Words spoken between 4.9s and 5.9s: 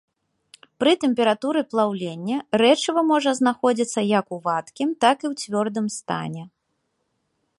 так і ў цвёрдым